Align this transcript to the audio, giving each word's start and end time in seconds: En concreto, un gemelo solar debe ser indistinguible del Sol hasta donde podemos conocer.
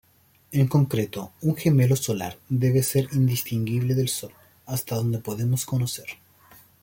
En 0.51 0.67
concreto, 0.67 1.31
un 1.43 1.55
gemelo 1.55 1.95
solar 1.95 2.39
debe 2.49 2.81
ser 2.81 3.07
indistinguible 3.11 3.93
del 3.93 4.07
Sol 4.09 4.33
hasta 4.65 4.95
donde 4.95 5.19
podemos 5.19 5.63
conocer. 5.63 6.07